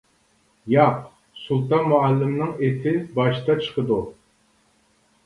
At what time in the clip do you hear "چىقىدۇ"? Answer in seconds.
3.67-3.99